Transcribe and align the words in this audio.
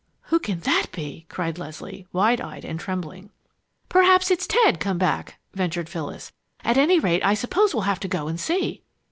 "Who 0.29 0.39
can 0.39 0.61
that 0.61 0.87
be?" 0.91 1.27
cried 1.29 1.59
Leslie, 1.59 2.07
wide 2.11 2.41
eyed 2.41 2.65
and 2.65 2.79
trembling. 2.79 3.29
"Perhaps 3.87 4.31
it's 4.31 4.47
Ted 4.47 4.79
come 4.79 4.97
back," 4.97 5.37
ventured 5.53 5.89
Phyllis. 5.89 6.31
"At 6.63 6.75
any 6.79 6.97
rate, 6.99 7.23
I 7.23 7.35
suppose 7.35 7.71
we'll 7.75 7.83
have 7.83 7.99
to 7.99 8.07
go 8.07 8.27
and 8.27 8.39
see!" 8.39 8.81